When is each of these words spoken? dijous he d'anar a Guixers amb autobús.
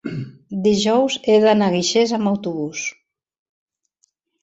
dijous 0.67 1.17
he 1.27 1.35
d'anar 1.45 1.69
a 1.73 1.75
Guixers 1.77 2.17
amb 2.19 2.35
autobús. 2.35 2.89